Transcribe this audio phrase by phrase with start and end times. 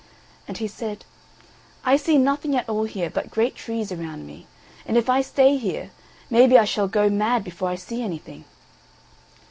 [0.47, 1.05] And he said,
[1.85, 4.47] "I see nothing at all here but great trees around me;
[4.83, 5.91] and if I stay here,
[6.27, 8.45] maybe I shall go mad before I see anything."